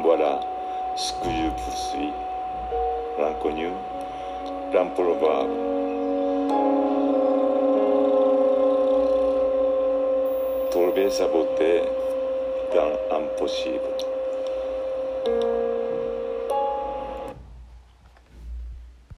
[0.00, 0.40] Voilà
[0.94, 2.12] ce que je poursuis.
[3.18, 3.70] L'inconnu,
[4.72, 5.50] l'improbable.
[10.70, 11.82] Trouver sa beauté
[12.74, 13.75] dans l'impossible.